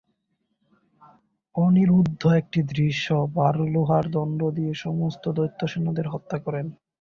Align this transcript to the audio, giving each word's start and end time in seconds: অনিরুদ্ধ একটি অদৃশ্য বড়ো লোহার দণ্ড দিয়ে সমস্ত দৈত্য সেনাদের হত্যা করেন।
অনিরুদ্ধ 1.55 2.21
একটি 2.39 2.59
অদৃশ্য 2.63 3.07
বড়ো 3.35 3.63
লোহার 3.73 4.05
দণ্ড 4.15 4.39
দিয়ে 4.57 4.73
সমস্ত 4.83 5.23
দৈত্য 5.37 5.61
সেনাদের 5.71 6.05
হত্যা 6.13 6.37
করেন। 6.45 6.65